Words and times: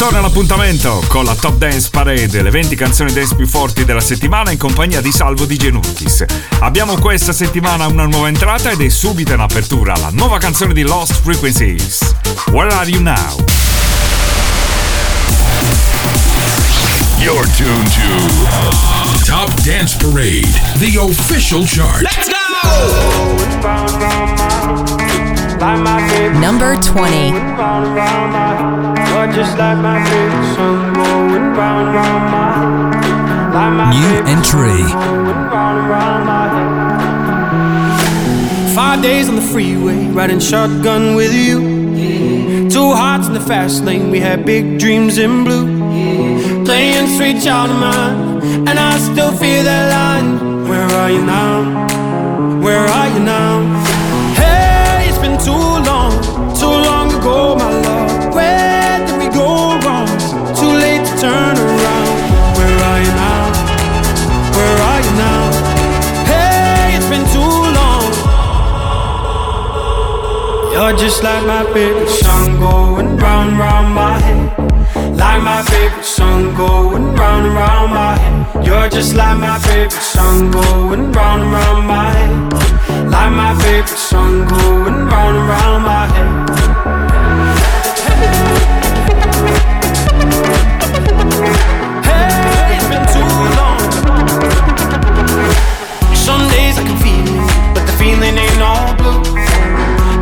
Ritorna 0.00 0.22
l'appuntamento 0.22 1.04
con 1.08 1.26
la 1.26 1.34
Top 1.34 1.58
Dance 1.58 1.90
Parade, 1.90 2.40
le 2.40 2.48
20 2.48 2.74
canzoni 2.74 3.12
dance 3.12 3.34
più 3.34 3.46
forti 3.46 3.84
della 3.84 4.00
settimana 4.00 4.50
in 4.50 4.56
compagnia 4.56 5.02
di 5.02 5.12
Salvo 5.12 5.44
di 5.44 5.58
Genurkis. 5.58 6.24
Abbiamo 6.60 6.96
questa 6.96 7.34
settimana 7.34 7.86
una 7.86 8.06
nuova 8.06 8.28
entrata 8.28 8.70
ed 8.70 8.80
è 8.80 8.88
subito 8.88 9.34
in 9.34 9.40
apertura 9.40 9.94
la 9.98 10.08
nuova 10.10 10.38
canzone 10.38 10.72
di 10.72 10.84
Lost 10.84 11.20
Frequencies. 11.20 12.14
Where 12.46 12.72
are 12.72 12.88
you 12.88 13.02
now? 13.02 13.44
You're 17.18 17.46
tuned 17.58 17.92
to 17.92 19.26
Top 19.26 19.52
Dance 19.64 19.98
Parade, 19.98 20.48
the 20.78 20.96
official 20.98 21.66
chart. 21.66 22.00
Let's 22.00 22.26
go! 22.26 22.38
Number 25.60 26.74
20. 26.80 27.32
New 33.92 34.14
entry. 34.24 34.80
Five 38.74 39.02
days 39.02 39.28
on 39.28 39.36
the 39.36 39.42
freeway, 39.52 40.06
riding 40.06 40.40
shotgun 40.40 41.14
with 41.14 41.34
you. 41.34 42.70
Two 42.70 42.94
hearts 42.94 43.26
in 43.26 43.34
the 43.34 43.40
fast 43.40 43.84
lane, 43.84 44.10
we 44.10 44.18
had 44.18 44.46
big 44.46 44.78
dreams 44.78 45.18
in 45.18 45.44
blue. 45.44 46.64
Playing 46.64 47.06
sweet 47.18 47.42
child 47.42 47.70
of 47.70 47.78
mine, 47.78 48.66
and 48.66 48.78
I 48.78 48.96
still 48.96 49.32
feel 49.32 49.62
that 49.64 49.90
line. 49.92 50.66
Where 50.66 50.86
are 50.86 51.10
you 51.10 51.22
now? 51.22 52.62
Where 52.62 52.86
are 52.86 53.08
you 53.10 53.20
now? 53.20 53.69
Like 71.22 71.44
my 71.46 71.64
favorite 71.74 72.08
song 72.08 72.58
going 72.60 73.16
round, 73.18 73.58
round 73.58 73.94
my 73.94 74.18
head. 74.18 75.16
Like 75.16 75.42
my 75.42 75.62
favorite 75.62 76.04
song 76.04 76.54
going 76.54 77.14
round 77.14 77.46
round 77.54 77.92
my 77.92 78.16
head. 78.16 78.66
You're 78.66 78.88
just 78.88 79.14
like 79.14 79.38
my 79.38 79.58
favorite 79.58 79.92
song 79.92 80.50
going 80.50 81.12
round 81.12 81.52
round 81.52 81.86
my 81.86 82.10
head. 82.10 82.52
Like 83.10 83.32
my 83.32 83.54
favorite 83.62 83.98
song 83.98 84.48
going 84.48 85.06
round 85.12 85.36
round 85.50 85.84
my 85.84 86.06
head. 86.14 86.50
Hey, 92.06 92.76
it's 92.76 92.88
been 92.88 93.06
too 93.14 93.28
long. 93.58 93.80
Some 96.14 96.48
days 96.48 96.78
I 96.78 96.84
can 96.88 96.96
feel 97.04 97.26
it, 97.28 97.74
but 97.74 97.84
the 97.86 97.92
feeling 97.98 98.38
ain't 98.38 98.62
all. 98.62 98.99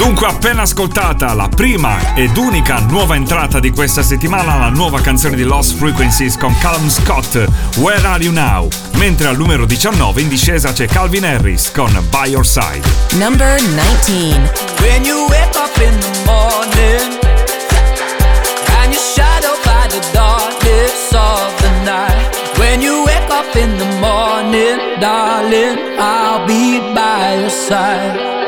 Dunque 0.00 0.28
appena 0.28 0.62
ascoltata 0.62 1.34
la 1.34 1.50
prima 1.54 2.14
ed 2.14 2.34
unica 2.38 2.78
nuova 2.88 3.16
entrata 3.16 3.60
di 3.60 3.70
questa 3.70 4.02
settimana, 4.02 4.56
la 4.56 4.70
nuova 4.70 5.02
canzone 5.02 5.36
di 5.36 5.42
Lost 5.42 5.76
Frequencies 5.76 6.38
con 6.38 6.56
Callum 6.58 6.88
Scott, 6.88 7.46
Where 7.76 8.06
Are 8.06 8.22
You 8.24 8.32
Now? 8.32 8.66
Mentre 8.92 9.28
al 9.28 9.36
numero 9.36 9.66
19 9.66 10.22
in 10.22 10.28
discesa 10.28 10.72
c'è 10.72 10.86
Calvin 10.86 11.24
Harris 11.24 11.70
con 11.70 11.92
By 12.08 12.30
Your 12.30 12.46
Side. 12.46 12.80
Number 13.18 13.60
19 13.60 14.50
When 14.80 15.04
you 15.04 15.26
wake 15.28 15.54
up 15.54 15.76
in 15.76 16.00
the 16.00 16.24
morning 16.24 17.18
And 18.80 18.94
you're 18.94 19.12
shadowed 19.14 19.62
by 19.64 19.86
the 19.88 20.00
darkness 20.14 21.12
of 21.12 21.52
the 21.60 21.84
night 21.84 22.56
When 22.56 22.80
you 22.80 23.04
wake 23.04 23.30
up 23.30 23.54
in 23.54 23.76
the 23.76 23.98
morning, 24.00 24.98
darling 24.98 25.76
I'll 25.98 26.46
be 26.46 26.80
by 26.94 27.38
your 27.38 27.50
side 27.50 28.39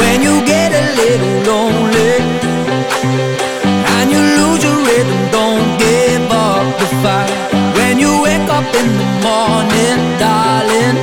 when 0.00 0.22
you 0.22 0.44
get 0.44 0.70
a 0.72 0.84
little 1.00 1.34
lonely 1.50 2.14
and 3.96 4.06
you 4.10 4.20
lose 4.38 4.62
your 4.66 4.78
rhythm, 4.88 5.20
don't 5.30 5.68
give 5.78 6.30
up 6.30 6.66
the 6.80 6.88
fight. 7.02 7.30
When 7.78 7.98
you 7.98 8.22
wake 8.22 8.48
up 8.48 8.68
in 8.80 8.88
the 9.00 9.08
morning, 9.26 10.00
darling, 10.18 10.96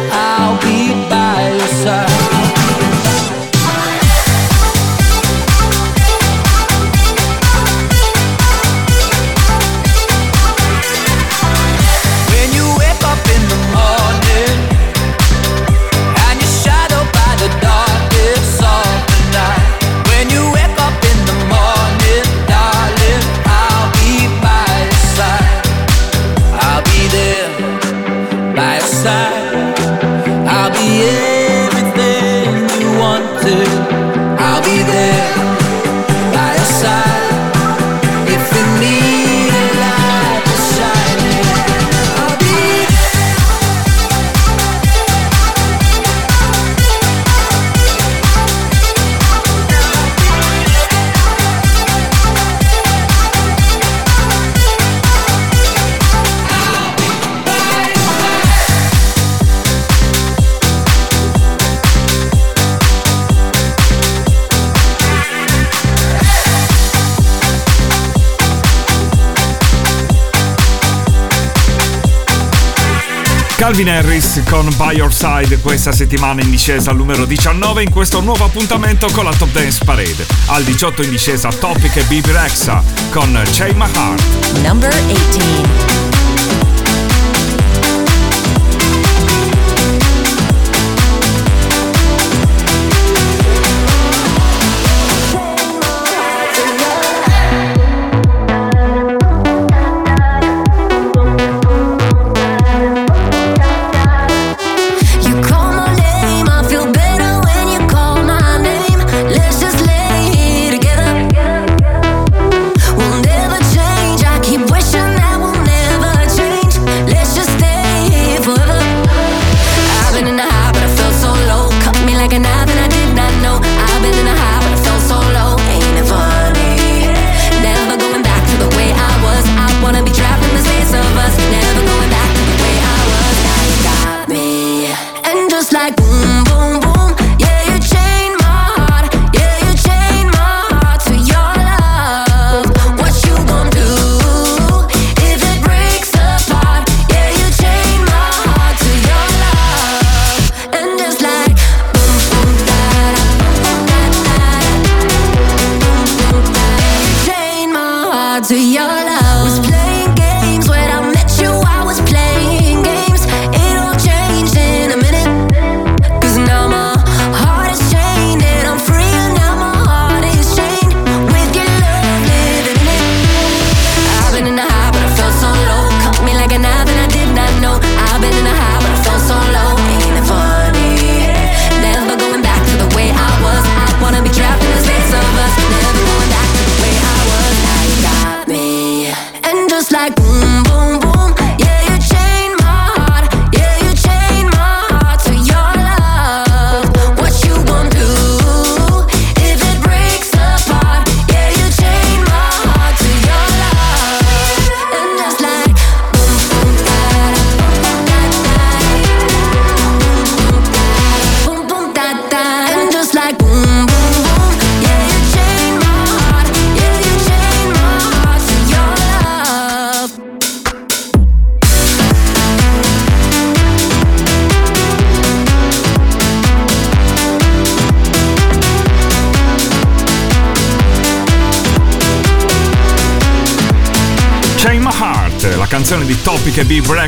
Calvin 73.72 73.88
Harris 73.88 74.42
con 74.50 74.68
By 74.76 74.98
Your 74.98 75.14
Side 75.14 75.60
questa 75.60 75.94
settimana 75.94 76.42
in 76.42 76.50
discesa 76.50 76.92
al 76.92 76.98
numero 76.98 77.24
19 77.24 77.84
in 77.84 77.90
questo 77.90 78.20
nuovo 78.20 78.44
appuntamento 78.44 79.08
con 79.14 79.24
la 79.24 79.32
Top 79.32 79.50
Dance 79.54 79.86
Parade. 79.86 80.26
Al 80.48 80.64
18 80.64 81.04
in 81.04 81.10
discesa 81.10 81.48
Topic 81.48 81.96
e 81.96 82.04
Bibi 82.04 82.34
Rexa 82.34 82.84
con 83.12 83.32
My 83.32 83.90
Heart. 83.94 84.58
Number 84.58 84.94
18. 85.06 86.11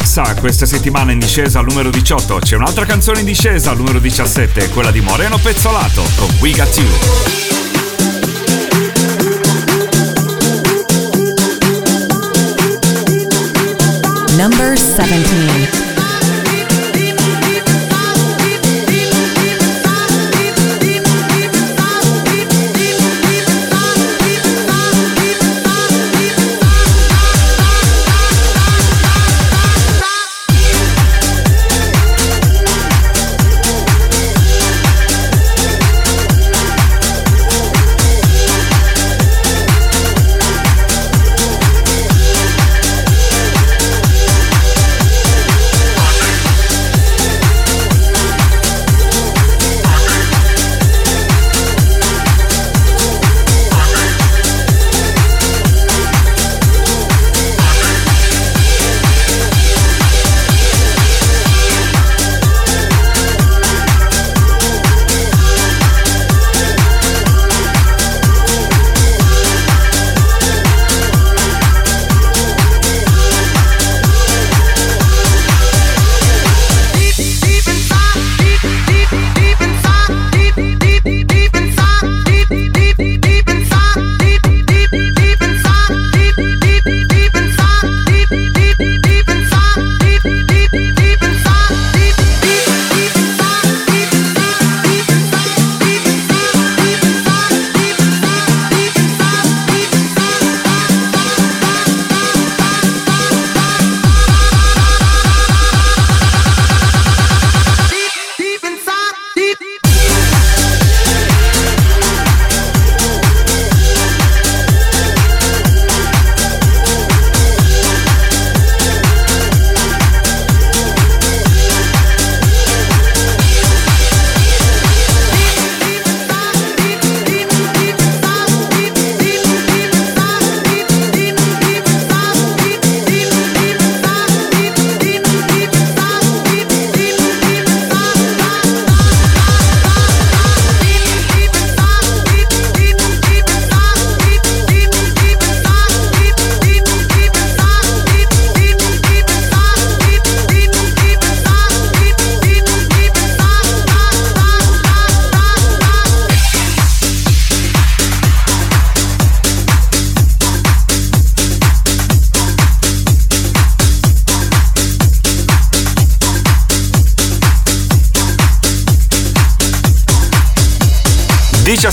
Rexa 0.03 0.35
questa 0.35 0.65
settimana 0.65 1.13
in 1.13 1.19
discesa 1.19 1.59
al 1.59 1.65
numero 1.65 1.89
18. 1.89 2.39
C'è 2.39 2.57
un'altra 2.57 2.83
canzone 2.83 3.21
in 3.21 3.25
discesa 3.25 3.71
al 3.71 3.77
numero 3.77 3.99
17, 3.99 4.67
quella 4.67 4.91
di 4.91 4.99
Moreno 4.99 5.37
Pezzolato 5.37 6.03
con 6.17 6.27
We 6.41 6.51
Got 6.51 6.77
You. 6.77 6.89
Number 14.35 14.73
17. 14.77 15.52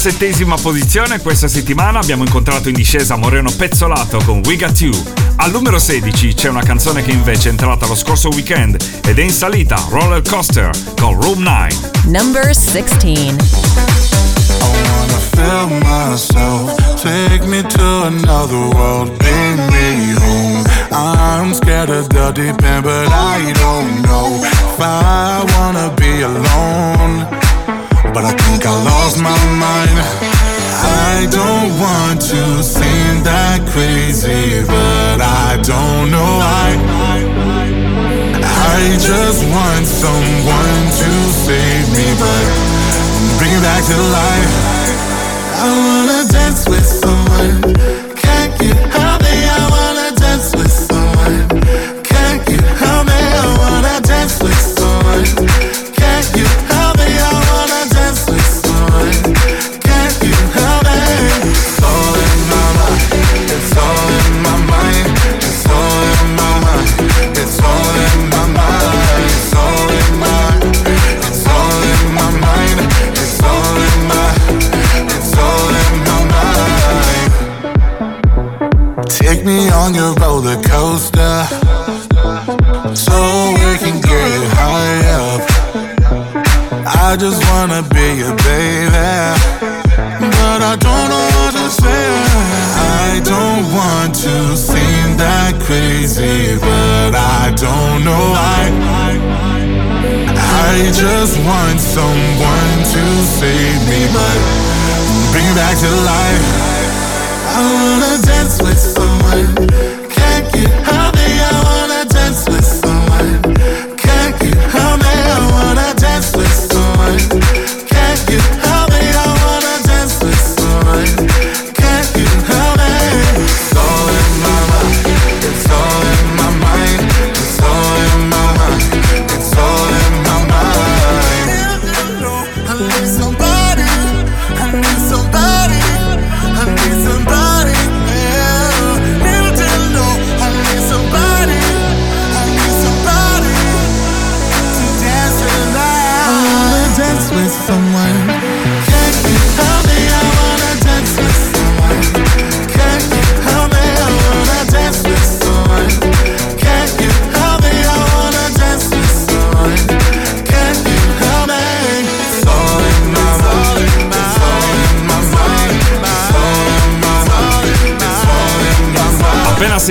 37 0.00 0.62
posizione 0.62 1.20
questa 1.20 1.46
settimana. 1.46 1.98
Abbiamo 1.98 2.24
incontrato 2.24 2.70
in 2.70 2.74
discesa 2.74 3.16
Moreno 3.16 3.50
Pezzolato 3.50 4.22
con 4.24 4.40
We 4.46 4.56
Got 4.56 4.80
You. 4.80 4.94
Al 5.36 5.50
numero 5.50 5.78
16 5.78 6.32
c'è 6.32 6.48
una 6.48 6.62
canzone 6.62 7.02
che 7.02 7.10
invece 7.10 7.48
è 7.48 7.50
entrata 7.50 7.86
lo 7.86 7.94
scorso 7.94 8.30
weekend 8.30 8.82
ed 9.04 9.18
è 9.18 9.22
in 9.22 9.30
salita, 9.30 9.76
Roller 9.90 10.22
Coaster 10.22 10.70
con 10.98 11.20
Room 11.20 11.42
9. 11.42 11.68
Number 12.04 12.56
16 12.56 13.36
I 23.12 23.52
crazy, 33.80 34.62
but 34.66 35.20
I 35.20 35.56
don't 35.62 36.10
know 36.10 36.32
why. 36.44 36.68
I 38.44 38.80
just 39.00 39.40
want 39.54 39.86
someone 39.86 40.84
to 41.00 41.10
save 41.44 41.88
me, 41.96 42.08
but 42.20 42.44
bring 43.38 43.52
me 43.54 43.60
back 43.64 43.82
to 43.90 43.96
life. 44.18 44.52
I 45.64 45.68
wanna 45.86 46.28
dance 46.28 46.68
with 46.68 46.84
someone. 46.84 47.99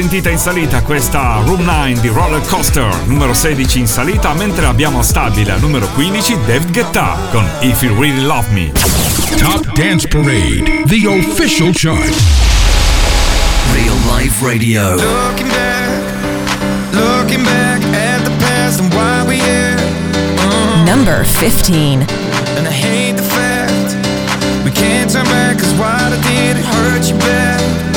sentita 0.02 0.30
in 0.30 0.38
salita 0.38 0.82
questa 0.82 1.42
Room 1.44 1.62
9 1.62 2.00
di 2.00 2.08
Roller 2.08 2.42
Coaster, 2.48 2.90
numero 3.04 3.34
16 3.34 3.80
in 3.80 3.86
salita, 3.86 4.34
mentre 4.34 4.66
abbiamo 4.66 5.04
stabile 5.04 5.52
al 5.52 5.60
numero 5.60 5.90
15 5.94 6.38
David 6.46 6.72
Guetta 6.72 7.18
con 7.32 7.46
If 7.60 7.82
You 7.82 8.00
Really 8.00 8.22
Love 8.22 8.48
Me. 8.52 8.72
Top 9.40 9.66
Dance 9.74 10.08
Parade, 10.08 10.84
the 10.86 11.06
official 11.06 11.74
chart. 11.74 12.16
Real 13.74 13.94
Life 14.16 14.42
Radio. 14.42 14.96
Looking 14.96 15.50
back, 15.50 16.94
looking 16.94 17.44
back 17.44 17.84
at 17.94 18.24
the 18.24 18.32
past 18.40 18.80
and 18.80 18.94
why 18.94 19.26
we 19.28 19.36
here. 19.36 19.76
Uh-huh. 19.76 20.86
Number 20.86 21.26
15. 21.26 22.04
And 22.56 22.66
I 22.66 22.72
hate 22.72 23.18
the 23.18 23.24
fact 23.24 23.98
we 24.64 24.72
can't 24.72 25.12
turn 25.12 25.26
back 25.26 25.60
cause 25.60 25.74
what 25.74 26.14
I 26.14 26.22
did 26.24 26.56
it 26.56 26.64
hurt 26.64 27.10
you 27.10 27.18
bad. 27.18 27.89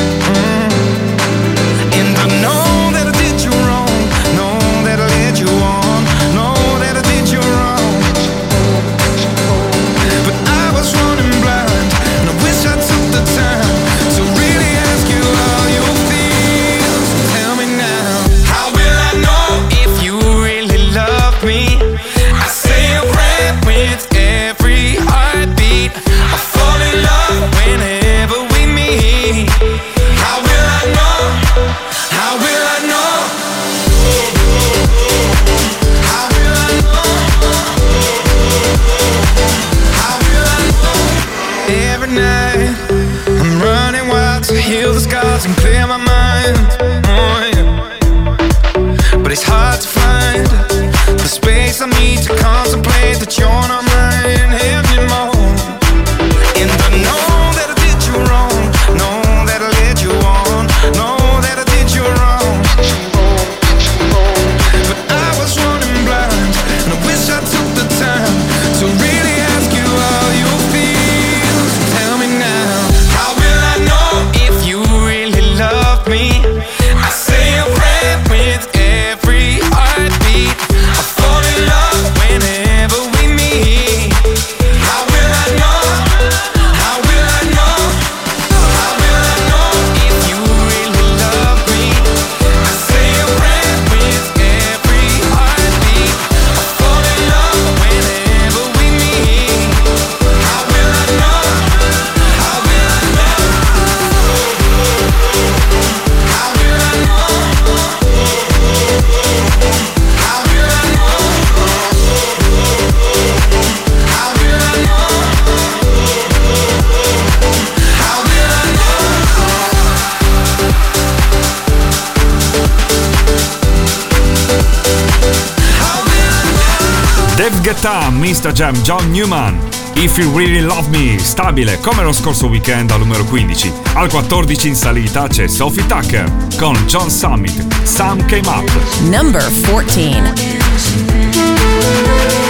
Mr. 128.42 128.52
Jam, 128.52 128.74
John 128.82 129.08
Newman. 129.12 129.56
If 129.94 130.18
You 130.18 130.36
Really 130.36 130.62
Love 130.62 130.88
Me, 130.88 131.16
stabile 131.16 131.78
come 131.78 132.02
lo 132.02 132.10
scorso 132.10 132.48
weekend 132.48 132.90
al 132.90 132.98
numero 132.98 133.24
15. 133.24 133.72
Al 133.92 134.10
14 134.10 134.66
in 134.66 134.74
salita 134.74 135.28
c'è 135.28 135.46
Sophie 135.46 135.86
Tucker 135.86 136.28
con 136.58 136.74
John 136.86 137.08
Summit, 137.08 137.84
Sam 137.84 138.18
Came 138.26 138.48
Up. 138.48 138.68
Number 139.02 139.48
14. 139.70 142.41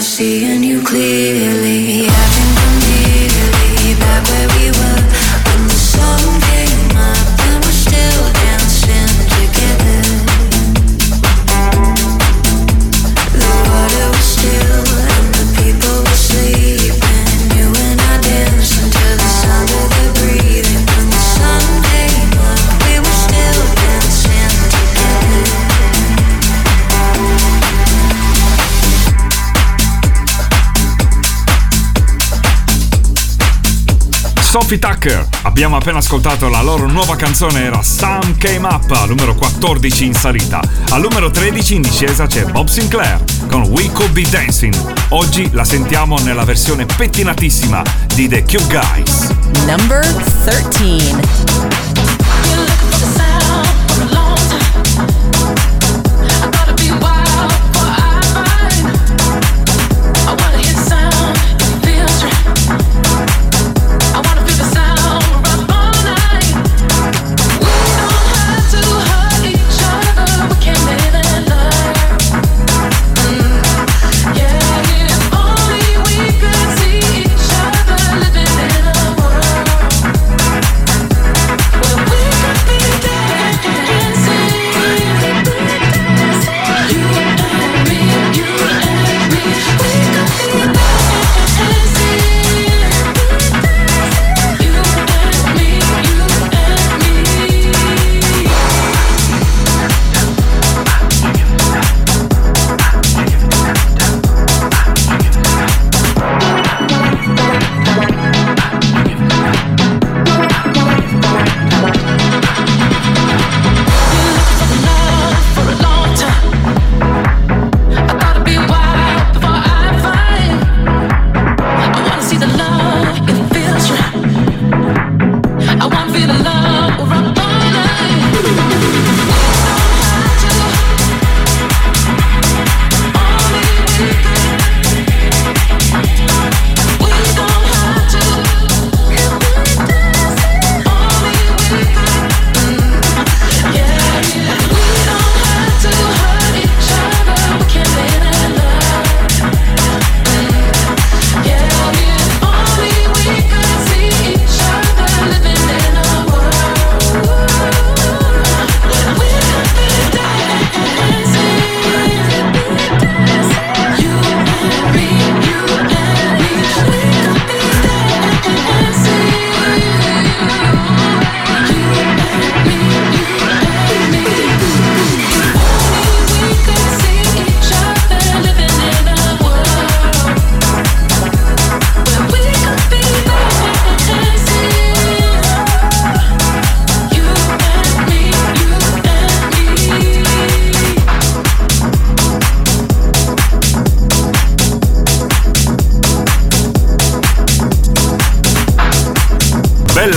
seeing 0.00 0.62
you 0.62 0.82
clearly. 0.82 2.09
Sophie 34.70 34.78
Tucker. 34.78 35.26
Abbiamo 35.42 35.76
appena 35.76 35.98
ascoltato 35.98 36.48
la 36.48 36.62
loro 36.62 36.86
nuova 36.86 37.16
canzone, 37.16 37.64
era 37.64 37.82
Sam 37.82 38.36
Came 38.36 38.68
Up, 38.68 38.88
al 38.92 39.08
numero 39.08 39.34
14 39.34 40.04
in 40.04 40.14
salita. 40.14 40.62
Al 40.90 41.00
numero 41.00 41.28
13 41.28 41.74
in 41.74 41.82
discesa 41.82 42.28
c'è 42.28 42.44
Bob 42.44 42.68
Sinclair 42.68 43.18
con 43.48 43.62
We 43.62 43.90
Could 43.90 44.12
Be 44.12 44.24
Dancing. 44.30 44.76
Oggi 45.08 45.50
la 45.52 45.64
sentiamo 45.64 46.18
nella 46.20 46.44
versione 46.44 46.86
pettinatissima 46.86 47.82
di 48.14 48.28
The 48.28 48.44
Cube 48.44 48.66
Guys. 48.68 49.34
Number 49.66 50.06
13. 50.44 52.09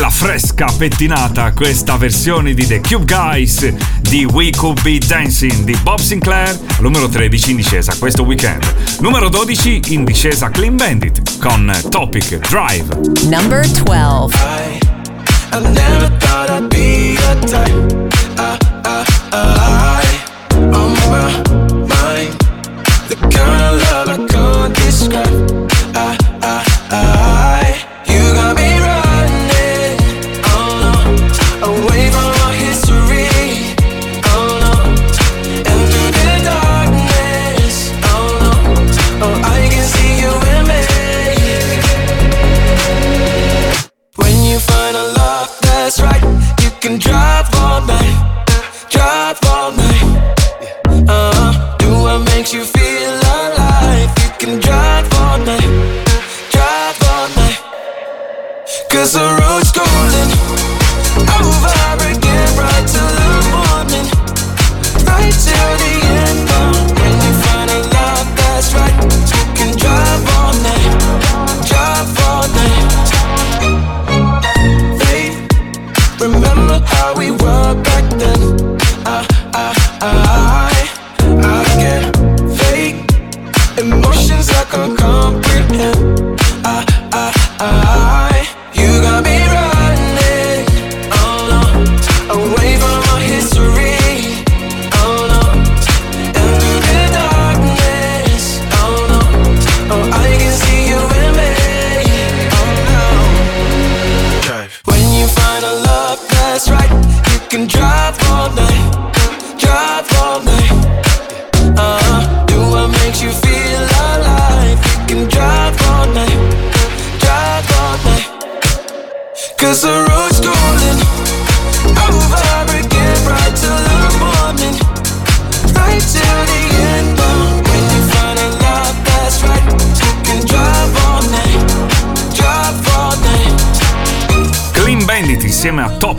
Fresca, 0.10 0.68
pettinata 0.78 1.52
questa 1.52 1.98
versione 1.98 2.54
di 2.54 2.66
The 2.66 2.80
Cube 2.80 3.04
Guys 3.04 3.74
di 4.00 4.24
We 4.24 4.50
Could 4.52 4.82
Be 4.82 4.98
Dancing 4.98 5.66
di 5.66 5.76
Bob 5.84 6.00
Sinclair, 6.00 6.58
numero 6.80 7.10
13 7.10 7.52
in 7.52 7.58
discesa 7.58 7.94
questo 8.00 8.24
weekend. 8.24 8.64
Numero 9.02 9.28
12 9.28 9.82
in 9.88 10.06
discesa 10.06 10.50
Clean 10.50 10.78
Bandit 10.78 11.38
con 11.40 11.70
Topic 11.90 12.38
Drive. 12.48 12.86
Number 13.28 13.70
12. 13.84 14.34
I, 14.36 14.80
I 15.52 15.60
never 15.60 16.10
thought 16.18 16.50
I'd 16.50 16.70
be 16.70 17.18
a 17.18 17.36
type. 17.46 17.74
I, 18.38 18.58
I, 18.86 19.06
I, 19.32 20.04
on 20.72 20.94
my 21.10 21.34
mind. 21.88 22.38
The 23.10 23.18
kind 23.30 23.62
of 23.62 23.82
love 23.92 24.10
I 24.10 24.26
can't 24.28 24.74
describe. 24.76 25.63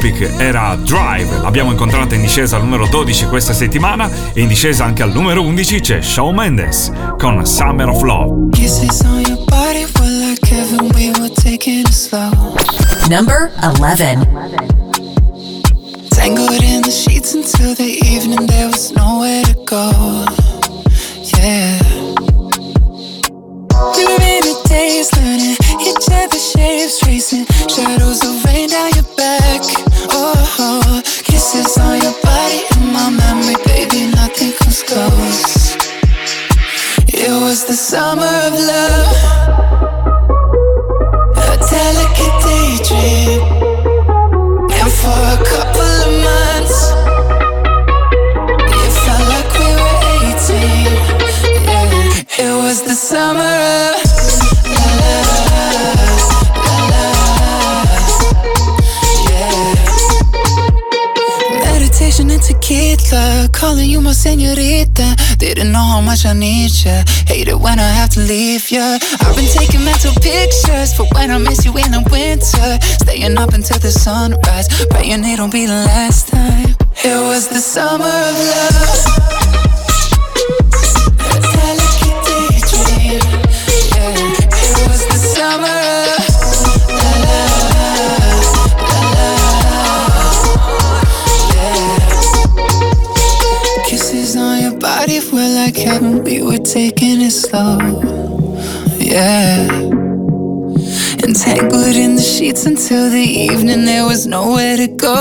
Topic 0.04 0.34
era 0.36 0.76
Drive, 0.82 1.38
l'abbiamo 1.40 1.70
incontrata 1.70 2.14
in 2.14 2.20
discesa 2.20 2.56
al 2.56 2.62
numero 2.62 2.86
12 2.86 3.24
questa 3.24 3.54
settimana 3.54 4.10
e 4.34 4.42
in 4.42 4.48
discesa 4.48 4.84
anche 4.84 5.02
al 5.02 5.10
numero 5.10 5.40
11 5.40 5.80
c'è 5.80 6.02
Shawn 6.02 6.34
Mendes 6.34 6.92
con 7.16 7.46
Summer 7.46 7.88
of 7.88 8.02
Love. 8.02 8.50
Kisses 8.50 9.00
on 9.00 9.20
your 9.20 9.42
body 9.46 9.86
were 9.98 10.28
like 10.28 10.46
heaven. 10.46 10.90
We 10.92 11.10
were 11.18 11.32
taking 11.32 11.80
it 11.80 11.88
slow. 11.88 12.54
Number 13.08 13.50
11. 13.62 14.26
Tangled 16.10 16.60
in 16.60 16.82
the 16.82 16.90
sheets 16.90 17.32
until 17.32 17.74
the 17.74 17.98
evening. 18.04 18.46
There 18.46 18.68
was 18.68 18.92
nowhere 18.92 19.42
to 19.44 19.54
go. 19.64 20.26
Yeah. 21.38 21.83
And 62.70 63.52
calling 63.52 63.90
you 63.90 64.00
my 64.00 64.12
señorita. 64.12 65.38
Didn't 65.38 65.70
know 65.70 65.84
how 65.84 66.00
much 66.00 66.24
I 66.24 66.32
need 66.32 66.70
ya. 66.82 67.04
Hate 67.26 67.48
it 67.48 67.60
when 67.60 67.78
I 67.78 67.88
have 67.88 68.08
to 68.14 68.20
leave 68.20 68.70
ya. 68.70 68.98
I've 69.20 69.36
been 69.36 69.50
taking 69.52 69.84
mental 69.84 70.12
pictures 70.14 70.94
for 70.94 71.04
when 71.12 71.30
I 71.30 71.36
miss 71.36 71.66
you 71.66 71.76
in 71.76 71.90
the 71.90 72.02
winter. 72.10 72.78
Staying 73.04 73.36
up 73.36 73.52
until 73.52 73.78
the 73.78 73.90
sunrise, 73.90 74.68
praying 74.88 75.24
it 75.26 75.36
don't 75.36 75.52
be 75.52 75.66
the 75.66 75.84
last 75.84 76.28
time. 76.28 76.74
It 77.04 77.20
was 77.28 77.48
the 77.48 77.60
summer 77.60 78.06
of 78.06 78.34
love. 78.34 79.63
We 96.04 96.42
were 96.42 96.58
taking 96.58 97.22
it 97.22 97.30
slow. 97.30 97.78
Yeah. 98.98 99.66
Entangled 101.24 101.96
in 101.96 102.16
the 102.16 102.22
sheets 102.22 102.66
until 102.66 103.08
the 103.08 103.18
evening, 103.18 103.86
there 103.86 104.04
was 104.04 104.26
nowhere 104.26 104.76
to 104.76 104.86
go. 104.86 105.16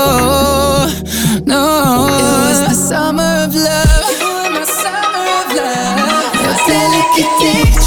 No, 1.46 2.06
it 2.08 2.48
was 2.48 2.60
the 2.68 2.74
summer 2.74 3.32
of 3.44 3.54
love. 3.54 4.20
You 4.20 4.28
were 4.28 4.50
my 4.50 4.64
summer 4.64 5.24
of 5.40 5.48
love. 5.56 6.34
A 6.50 6.54
delicate 6.68 7.83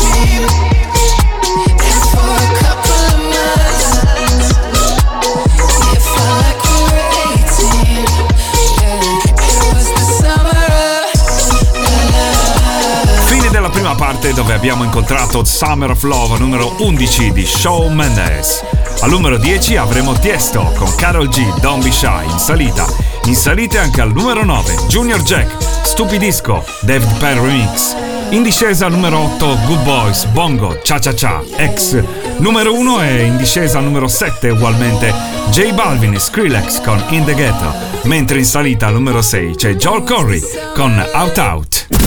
parte 14.07 14.31
dove 14.31 14.53
abbiamo 14.53 14.85
incontrato 14.85 15.43
Summer 15.43 15.91
of 15.91 16.03
Love 16.03 16.39
numero 16.39 16.73
11 16.79 17.33
di 17.33 17.45
Shawn 17.45 17.93
Mendes. 17.93 18.63
Al 19.01 19.09
numero 19.09 19.37
10 19.37 19.75
avremo 19.75 20.13
Tiesto 20.13 20.63
con 20.77 20.95
Carol 20.95 21.27
G, 21.27 21.59
Don't 21.59 21.83
Be 21.83 21.91
Shy 21.91 22.23
in 22.23 22.39
salita. 22.39 22.85
In 23.25 23.35
salita 23.35 23.81
anche 23.81 23.99
al 23.99 24.13
numero 24.13 24.45
9 24.45 24.75
Junior 24.87 25.21
Jack, 25.23 25.53
Stupidisco, 25.83 26.63
David 26.83 27.17
Penn 27.17 27.43
Remix. 27.43 27.95
In 28.29 28.43
discesa 28.43 28.85
al 28.85 28.93
numero 28.93 29.19
8 29.19 29.59
Good 29.65 29.83
Boys, 29.83 30.23
Bongo, 30.27 30.79
Cha 30.81 30.99
Cha 30.99 31.13
Cha, 31.13 31.41
X. 31.57 32.01
Numero 32.37 32.73
1 32.73 33.01
e 33.03 33.25
in 33.25 33.35
discesa 33.35 33.79
al 33.79 33.83
numero 33.83 34.07
7 34.07 34.51
ugualmente 34.51 35.13
J 35.49 35.73
Balvin 35.73 36.13
e 36.13 36.19
Skrillex 36.19 36.81
con 36.81 37.03
In 37.09 37.25
The 37.25 37.33
Ghetto. 37.33 37.73
Mentre 38.03 38.37
in 38.37 38.45
salita 38.45 38.87
al 38.87 38.93
numero 38.93 39.21
6 39.21 39.55
c'è 39.55 39.75
Joel 39.75 40.03
Corey 40.03 40.41
con 40.73 40.97
Out 41.13 41.37
Out. 41.39 42.06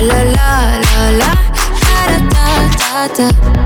la 0.00 0.24
la 0.24 0.24
la 0.24 0.48
la 0.84 1.10
la. 1.20 1.30
Da 1.82 2.18
da 2.32 3.08
da 3.16 3.28
da 3.30 3.65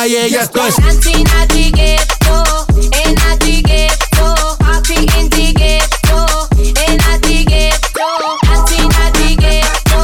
calle. 0.00 0.28
Y 0.28 0.34
esto 0.34 0.66
es 0.66 0.76
Dancing 0.76 1.26
at 1.28 1.48
the 1.48 1.70
ghetto, 1.72 2.66
in 2.76 3.18
at 3.18 3.38
the 3.40 3.62
ghetto, 3.62 4.56
party 4.58 4.94
in 5.18 5.28
the 5.30 5.52
ghetto, 5.52 6.48
in 6.58 7.00
at 7.00 7.20
the 7.22 7.44
ghetto. 7.44 8.06
Dancing 8.42 8.90
at 9.04 9.12
the 9.14 9.36
ghetto, 9.36 10.00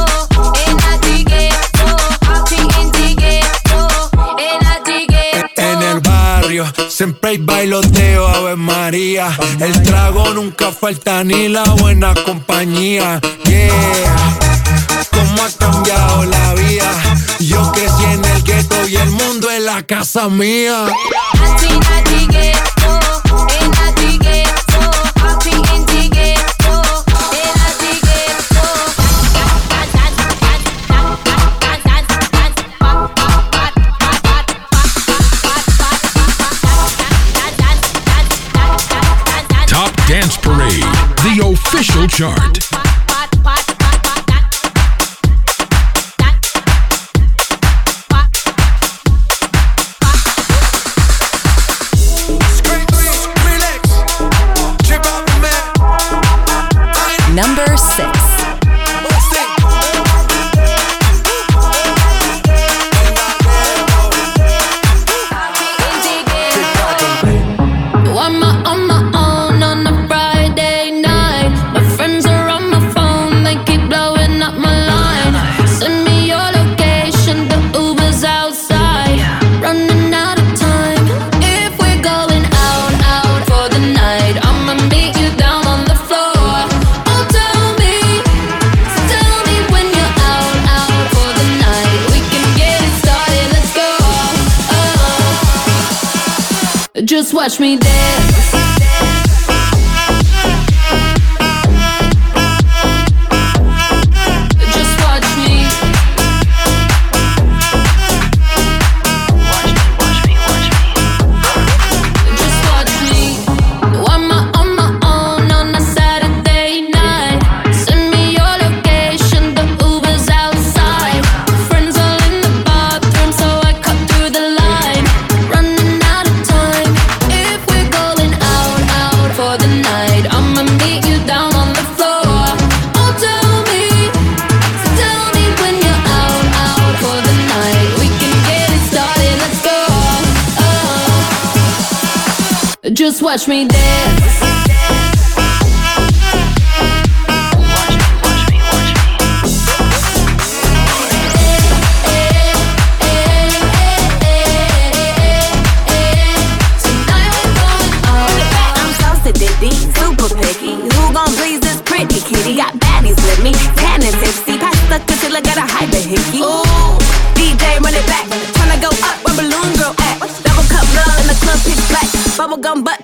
in 0.67 0.77
at 0.91 1.01
the 1.01 1.23
ghetto, 1.23 1.87
party 2.25 2.61
in 2.79 2.91
the 2.91 3.15
ghetto, 3.15 3.79
in 4.37 4.65
at 4.65 4.85
the 4.85 5.05
ghetto. 5.07 5.61
en 5.61 5.81
el 5.81 5.99
barrio. 6.01 6.65
Siempre 6.89 7.31
hay 7.31 7.37
bailoteo, 7.37 8.27
Ave 8.27 8.55
María. 8.55 9.35
El 9.59 9.81
trago 9.83 10.33
nunca 10.33 10.71
falta 10.71 11.23
ni 11.23 11.47
la 11.47 11.63
buena 11.63 12.13
compañía. 12.13 13.19
Yeah. 13.45 14.06
casa 19.83 20.29
mía. 20.29 20.87
Top 39.67 39.91
Dance 40.07 40.37
Parade, 40.37 40.81
the 41.23 41.41
official 41.45 42.07
chart. 42.07 42.56
number 57.37 57.77
six. 57.77 58.16
touch 97.57 97.59
me 97.59 97.86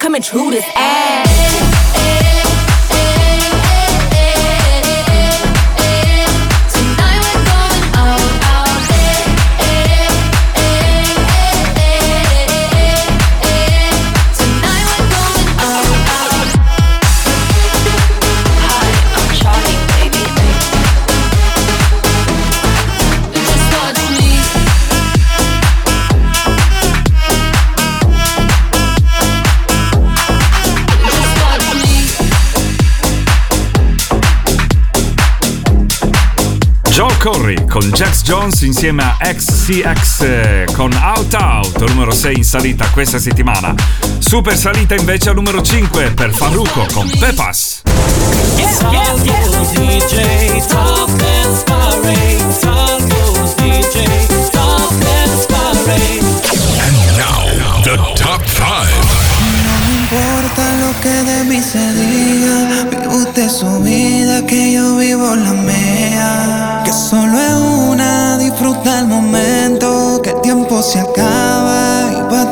come 0.04 0.16
and 0.16 0.24
chew 0.26 0.52
this 0.52 0.66
ass. 0.76 1.33
Corry 37.24 37.56
con 37.70 37.90
Jax 37.90 38.22
Jones 38.24 38.64
insieme 38.64 39.02
a 39.02 39.18
XCX 39.18 40.20
eh, 40.24 40.66
con 40.74 40.92
Out 40.92 41.34
Out, 41.34 41.88
numero 41.88 42.12
6 42.12 42.36
in 42.36 42.44
salita 42.44 42.90
questa 42.90 43.18
settimana. 43.18 43.74
Super 44.20 44.58
salita 44.58 44.94
invece 44.94 45.30
al 45.30 45.36
numero 45.36 45.62
5 45.62 46.12
per 46.12 46.34
Farruko 46.34 46.86
con 46.92 47.10
Pepas. 47.18 47.84
Yeah, 48.58 49.24
yeah, 49.24 49.40
yeah. 50.10 51.23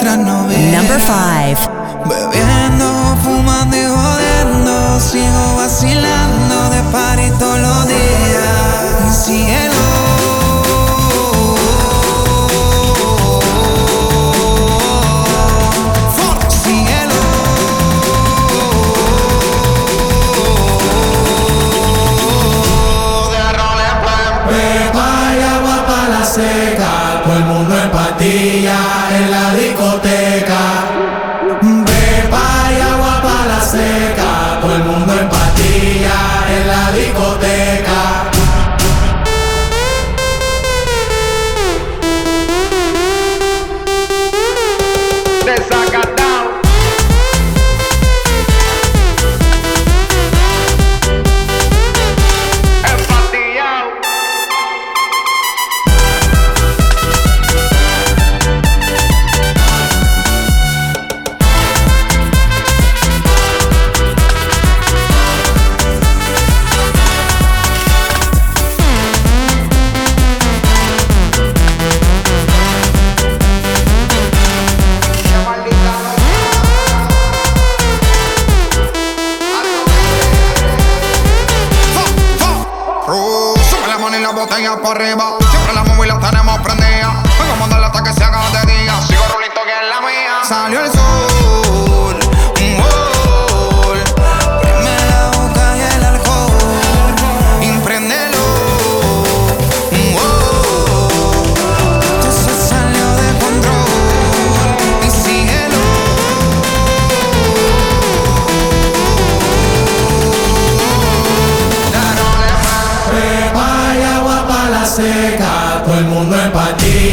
Number 0.04 0.98
5 0.98 1.81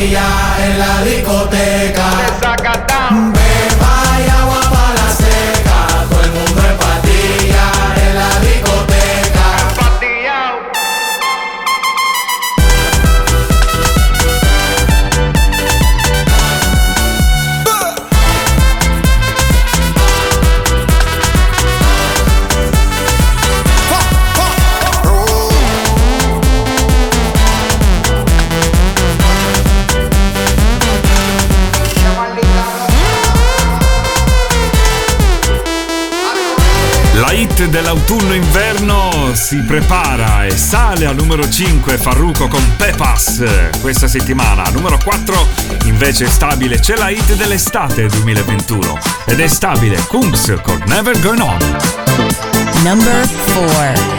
en 0.01 0.78
la 0.78 1.03
discoteca. 1.03 1.78
Hit 37.89 37.95
dell'autunno-inverno 37.95 39.34
si 39.34 39.62
prepara 39.62 40.45
e 40.45 40.51
sale 40.57 41.07
al 41.07 41.14
numero 41.14 41.49
5 41.49 41.97
Farruko 41.97 42.47
con 42.49 42.62
Pepas 42.76 43.43
questa 43.80 44.07
settimana. 44.07 44.64
Numero 44.72 44.99
4 45.03 45.47
invece 45.84 46.26
è 46.26 46.28
stabile 46.28 46.78
c'è 46.78 46.97
la 46.97 47.09
hit 47.09 47.34
dell'estate 47.34 48.07
2021 48.07 48.99
ed 49.26 49.41
è 49.41 49.47
stabile 49.47 49.97
Kungs 50.07 50.55
con 50.62 50.82
Never 50.86 51.18
Going 51.20 51.41
On. 51.41 51.59
Number 52.82 53.28
4 53.55 54.18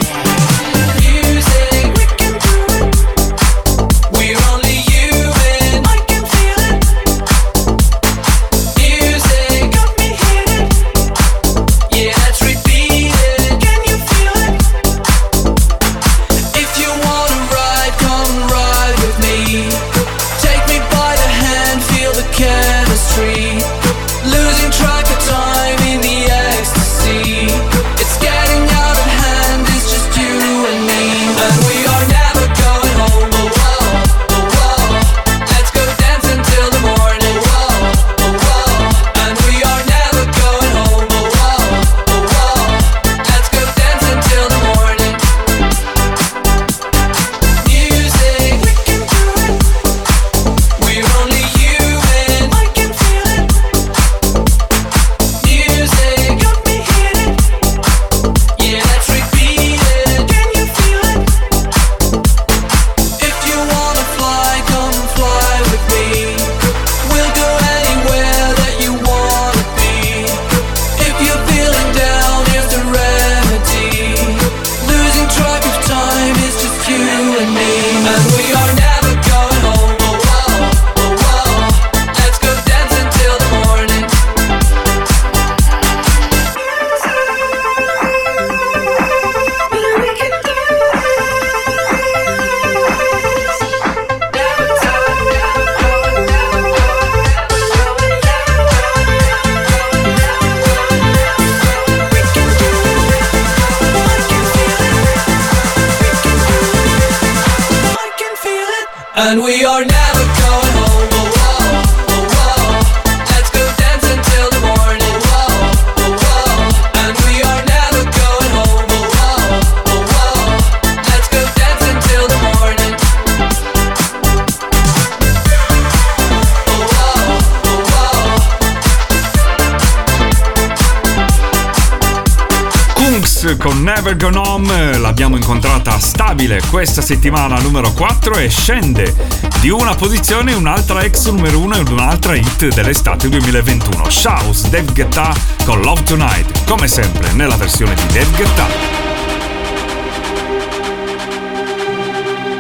questa 136.79 137.01
settimana 137.01 137.59
numero 137.59 137.91
4 137.91 138.37
e 138.37 138.47
scende 138.47 139.13
di 139.59 139.69
una 139.69 139.95
posizione 139.95 140.53
un'altra 140.53 141.01
ex 141.01 141.27
numero 141.29 141.59
1 141.59 141.75
e 141.75 141.79
un'altra 141.79 142.35
hit 142.35 142.73
dell'estate 142.73 143.27
2021 143.27 144.09
Shouse 144.09 144.69
Dave 144.69 144.93
Guetta 144.93 145.35
con 145.65 145.81
Love 145.81 146.03
Tonight 146.03 146.63
come 146.63 146.87
sempre 146.87 147.33
nella 147.33 147.57
versione 147.57 147.95
di 147.95 148.05
Dave 148.13 148.29
Guetta. 148.33 148.67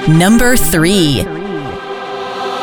Number 0.07 0.59
3 0.59 0.79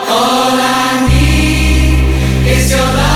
All 0.09 0.59
I 0.59 1.07
need 1.09 2.47
is 2.55 2.71
your 2.71 2.85
love 2.85 3.16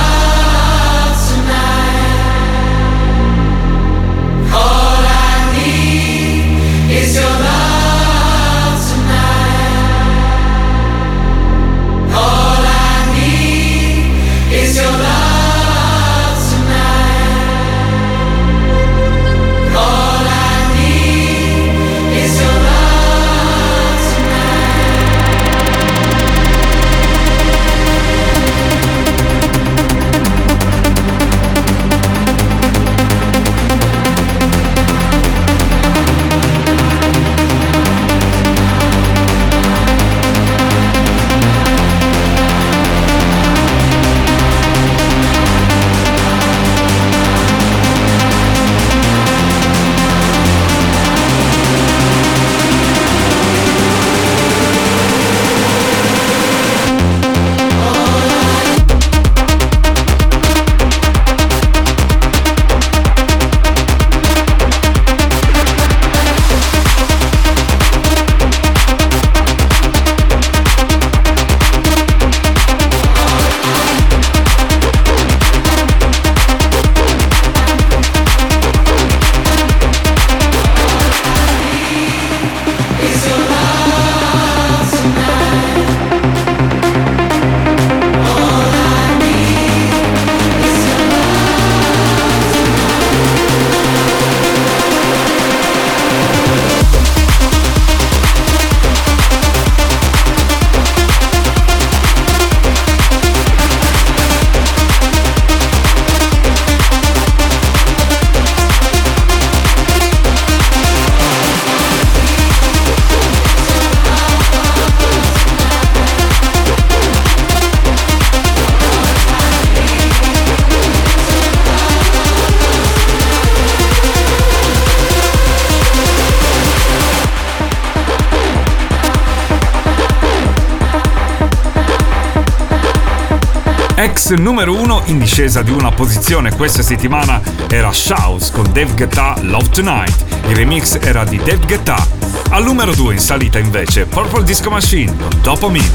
Numero 134.38 134.74
1 134.74 135.02
in 135.06 135.18
discesa 135.18 135.62
di 135.62 135.72
una 135.72 135.90
posizione 135.90 136.54
questa 136.54 136.82
settimana 136.82 137.40
era 137.68 137.92
Shouse 137.92 138.52
con 138.52 138.64
Dave 138.64 138.92
Guetta 138.94 139.34
Love 139.40 139.68
Tonight. 139.70 140.24
Il 140.48 140.54
remix 140.54 140.98
era 141.00 141.24
di 141.24 141.36
Dave 141.38 141.64
Guetta. 141.66 142.06
Al 142.50 142.62
numero 142.62 142.94
2 142.94 143.14
in 143.14 143.18
salita 143.18 143.58
invece 143.58 144.06
Purple 144.06 144.44
Disco 144.44 144.70
Machine 144.70 145.16
con 145.16 145.30
Dopamine. 145.42 145.90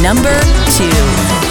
Number 0.00 0.44
2. 0.76 1.43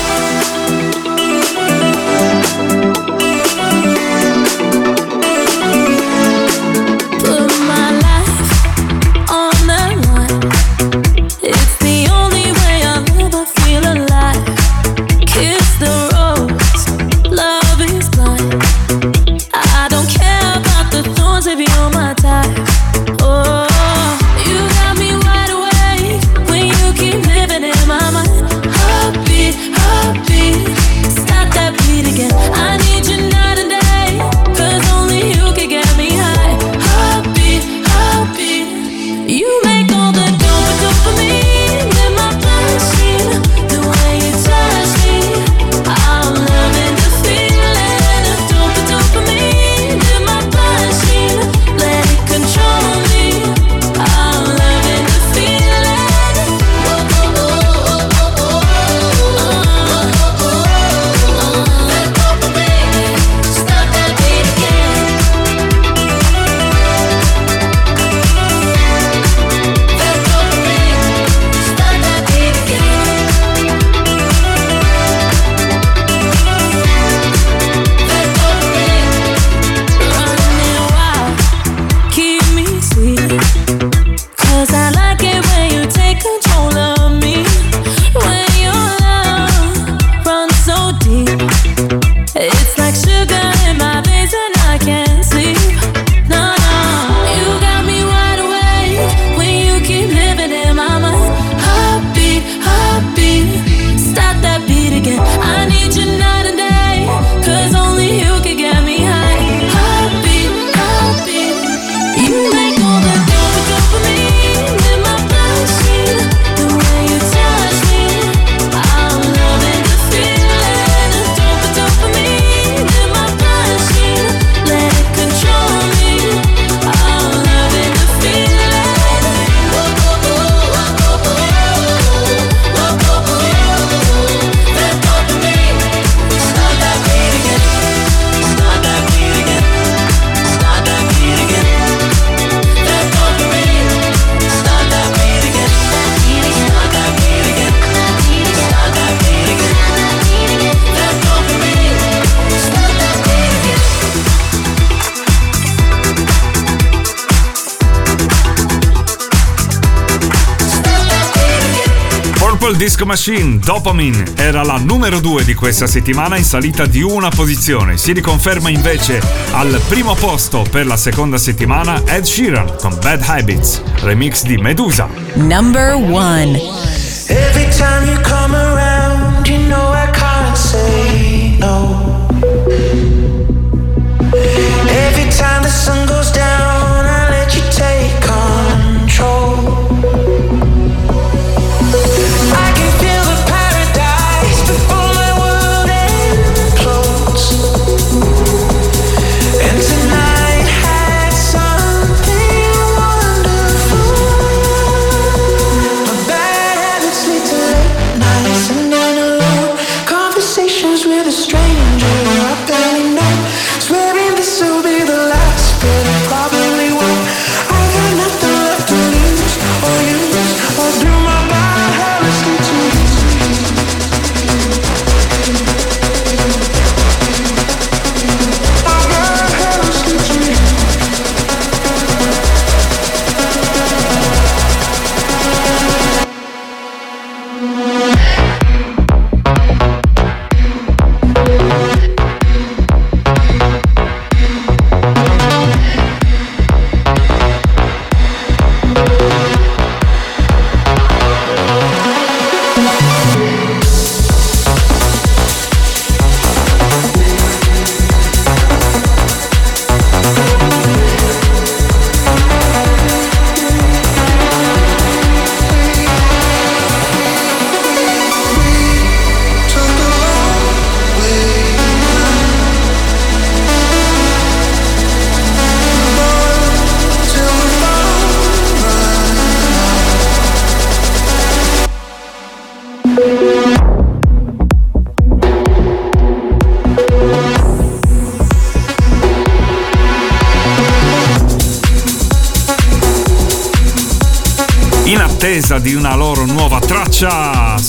Disco 162.84 163.06
Machine, 163.06 163.60
Dopamine, 163.60 164.34
era 164.36 164.62
la 164.62 164.76
numero 164.76 165.22
2 165.22 165.46
di 165.46 165.54
questa 165.54 165.88
settimana 165.88 166.36
in 166.36 166.44
salita 166.44 166.86
di 166.86 167.02
una 167.02 167.30
posizione. 167.30 167.96
Si 167.96 168.12
riconferma 168.12 168.70
invece 168.70 169.22
al 169.54 169.82
primo 169.88 170.16
posto 170.16 170.66
per 170.70 170.86
la 170.86 170.98
seconda 170.98 171.38
settimana 171.38 172.04
Ed 172.06 172.26
Sheeran 172.26 172.76
con 172.78 172.98
Bad 173.00 173.22
Habits, 173.26 173.82
remix 174.02 174.44
di 174.44 174.58
Medusa. 174.58 175.08
Number 175.36 175.94
1 175.96 176.60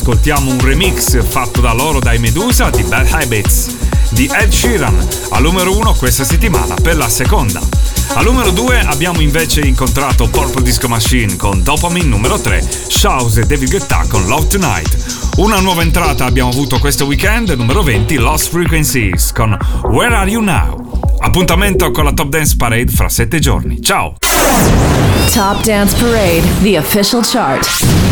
ascoltiamo 0.05 0.51
un 0.51 0.61
remix 0.61 1.25
fatto 1.25 1.63
da 1.63 1.73
loro 1.73 1.99
dai 1.99 2.19
Medusa 2.19 2.69
di 2.69 2.83
Bad 2.83 3.11
Habits 3.11 3.75
di 4.11 4.31
Ed 4.31 4.51
Sheeran, 4.51 4.95
al 5.31 5.41
numero 5.41 5.75
1 5.75 5.95
questa 5.95 6.25
settimana 6.25 6.75
per 6.75 6.99
la 6.99 7.09
seconda. 7.09 7.59
Al 8.13 8.25
numero 8.25 8.51
2 8.51 8.81
abbiamo 8.81 9.23
invece 9.23 9.63
incontrato 9.63 10.29
Purple 10.29 10.63
Disco 10.63 10.89
Machine 10.89 11.37
con 11.37 11.63
Dopamine 11.63 12.07
numero 12.07 12.39
3, 12.39 12.63
Shouse 12.89 13.41
e 13.41 13.47
David 13.47 13.71
Guetta 13.71 14.05
con 14.07 14.27
Love 14.27 14.49
Tonight. 14.49 14.97
Una 15.37 15.59
nuova 15.61 15.81
entrata 15.81 16.27
abbiamo 16.27 16.51
avuto 16.51 16.79
questo 16.79 17.07
weekend, 17.07 17.49
numero 17.53 17.83
20, 17.83 18.17
Lost 18.17 18.51
Frequencies 18.51 19.33
con 19.33 19.57
Where 19.85 20.15
Are 20.15 20.31
You 20.31 20.43
Now? 20.43 21.17
Appuntamento 21.21 21.91
con 21.93 22.05
la 22.05 22.13
Top 22.13 22.29
Dance 22.29 22.57
Parade 22.59 22.91
fra 22.91 23.09
7 23.09 23.39
giorni. 23.39 23.81
Ciao! 23.81 24.17
Top 25.33 25.63
Dance 25.65 25.97
Parade, 25.97 26.43
the 26.63 26.77
official 26.77 27.23
chart. 27.25 28.04